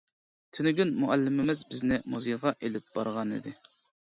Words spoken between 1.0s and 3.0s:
مۇئەللىمىمىز بىزنى مۇزېيغا ئېلىپ